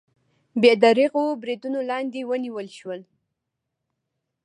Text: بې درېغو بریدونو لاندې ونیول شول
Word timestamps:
بې 0.61 0.71
درېغو 0.83 1.23
بریدونو 1.41 1.79
لاندې 1.89 2.19
ونیول 2.29 2.67
شول 2.77 3.01